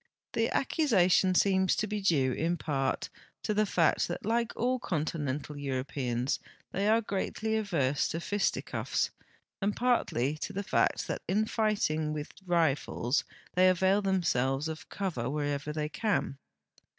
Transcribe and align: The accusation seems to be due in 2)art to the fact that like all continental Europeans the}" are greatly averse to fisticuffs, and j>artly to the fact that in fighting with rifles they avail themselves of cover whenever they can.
The 0.33 0.49
accusation 0.49 1.35
seems 1.35 1.75
to 1.75 1.85
be 1.85 2.01
due 2.01 2.33
in 2.33 2.57
2)art 2.57 3.09
to 3.43 3.53
the 3.53 3.67
fact 3.67 4.07
that 4.07 4.25
like 4.25 4.51
all 4.55 4.79
continental 4.79 5.55
Europeans 5.55 6.39
the}" 6.71 6.87
are 6.87 7.01
greatly 7.01 7.55
averse 7.55 8.07
to 8.07 8.19
fisticuffs, 8.19 9.11
and 9.61 9.75
j>artly 9.75 10.39
to 10.39 10.53
the 10.53 10.63
fact 10.63 11.05
that 11.05 11.21
in 11.27 11.45
fighting 11.45 12.13
with 12.13 12.31
rifles 12.47 13.25
they 13.53 13.69
avail 13.69 14.01
themselves 14.01 14.67
of 14.67 14.89
cover 14.89 15.29
whenever 15.29 15.71
they 15.71 15.87
can. 15.89 16.39